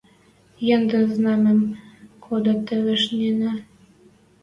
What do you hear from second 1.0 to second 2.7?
знамӹм кодат